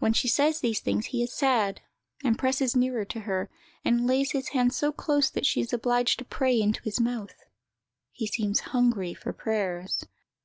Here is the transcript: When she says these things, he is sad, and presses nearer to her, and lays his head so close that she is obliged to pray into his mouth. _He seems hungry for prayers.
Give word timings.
When 0.00 0.12
she 0.12 0.26
says 0.26 0.58
these 0.58 0.80
things, 0.80 1.06
he 1.06 1.22
is 1.22 1.32
sad, 1.32 1.82
and 2.24 2.36
presses 2.36 2.74
nearer 2.74 3.04
to 3.04 3.20
her, 3.20 3.48
and 3.84 4.08
lays 4.08 4.32
his 4.32 4.48
head 4.48 4.72
so 4.72 4.90
close 4.90 5.30
that 5.30 5.46
she 5.46 5.60
is 5.60 5.72
obliged 5.72 6.18
to 6.18 6.24
pray 6.24 6.60
into 6.60 6.82
his 6.82 6.98
mouth. 7.00 7.36
_He 8.20 8.26
seems 8.26 8.58
hungry 8.74 9.14
for 9.14 9.32
prayers. 9.32 10.04